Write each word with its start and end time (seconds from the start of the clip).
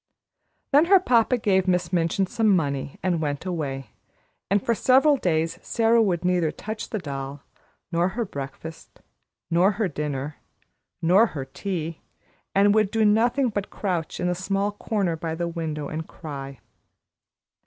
Then 0.71 0.85
her 0.85 0.99
papa 0.99 1.37
gave 1.37 1.67
Miss 1.67 1.93
Minchin 1.93 2.25
some 2.25 2.55
money 2.55 2.97
and 3.03 3.21
went 3.21 3.45
away, 3.45 3.91
and 4.49 4.59
for 4.65 4.73
several 4.73 5.15
days 5.15 5.59
Sara 5.61 6.01
would 6.01 6.25
neither 6.25 6.49
touch 6.49 6.89
the 6.89 6.97
doll, 6.97 7.43
nor 7.91 8.07
her 8.09 8.25
breakfast, 8.25 8.99
nor 9.51 9.73
her 9.73 9.87
dinner, 9.87 10.37
nor 11.03 11.27
her 11.27 11.45
tea, 11.45 12.01
and 12.55 12.73
would 12.73 12.89
do 12.89 13.05
nothing 13.05 13.49
but 13.49 13.69
crouch 13.69 14.19
in 14.19 14.27
a 14.27 14.33
small 14.33 14.71
corner 14.71 15.15
by 15.15 15.35
the 15.35 15.47
window 15.47 15.87
and 15.87 16.07
cry. 16.07 16.59